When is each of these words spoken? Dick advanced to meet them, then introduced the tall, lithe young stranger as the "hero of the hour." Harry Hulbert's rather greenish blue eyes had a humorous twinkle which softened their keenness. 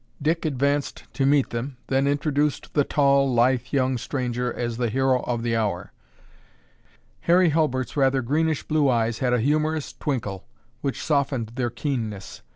Dick 0.19 0.45
advanced 0.45 1.03
to 1.13 1.27
meet 1.27 1.51
them, 1.51 1.77
then 1.85 2.07
introduced 2.07 2.73
the 2.73 2.83
tall, 2.83 3.31
lithe 3.31 3.65
young 3.69 3.99
stranger 3.99 4.51
as 4.51 4.77
the 4.77 4.89
"hero 4.89 5.21
of 5.27 5.43
the 5.43 5.55
hour." 5.55 5.91
Harry 7.29 7.49
Hulbert's 7.49 7.95
rather 7.95 8.23
greenish 8.23 8.63
blue 8.63 8.89
eyes 8.89 9.19
had 9.19 9.31
a 9.31 9.39
humorous 9.39 9.93
twinkle 9.93 10.47
which 10.81 11.03
softened 11.03 11.49
their 11.53 11.69
keenness. 11.69 12.41